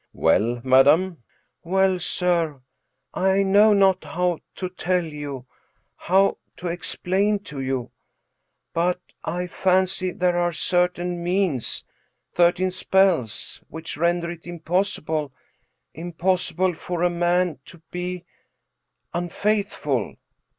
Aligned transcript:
"Well, 0.13 0.61
madam?"" 0.63 1.21
Well, 1.63 1.99
sir, 1.99 2.61
I 3.13 3.43
know 3.43 3.71
not 3.73 4.03
how 4.03 4.39
to 4.55 4.69
tell 4.69 5.05
you— 5.05 5.45
^how 6.05 6.37
to 6.57 6.69
explain 6.69 7.37
to 7.43 7.61
you— 7.61 7.91
^but 8.75 8.97
I 9.23 9.45
fancy 9.45 10.09
there 10.11 10.39
are 10.39 10.53
certain 10.53 11.23
means— 11.23 11.85
certain 12.35 12.71
spells— 12.71 13.61
^which 13.71 13.95
render 13.95 14.31
it 14.31 14.47
impossible— 14.47 15.33
impossible 15.93 16.73
for 16.73 17.03
a 17.03 17.09
man 17.11 17.59
to 17.65 17.83
be 17.91 18.25
—unfaithful." 19.13 20.15